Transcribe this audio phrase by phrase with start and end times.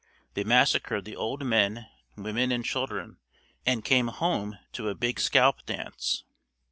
[0.33, 3.17] They massacred the old men, women and children
[3.67, 6.23] and came home to a big scalp dance.